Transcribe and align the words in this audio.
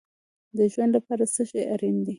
د 0.57 0.59
ژوند 0.73 0.91
لپاره 0.97 1.23
څه 1.33 1.41
شی 1.49 1.61
اړین 1.73 1.95
دی؟ 2.05 2.09